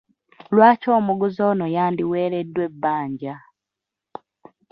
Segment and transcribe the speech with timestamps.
[0.53, 3.35] Lwaki omuguzi ono yandiweereddwa ebbanja?